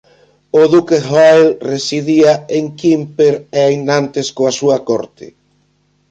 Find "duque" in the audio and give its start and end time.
0.73-0.97